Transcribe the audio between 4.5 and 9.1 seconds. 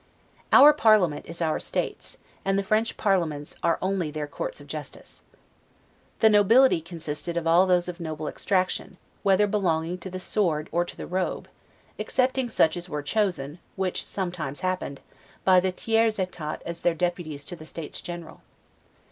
of justice. The Nobility consisted of all those of noble extraction,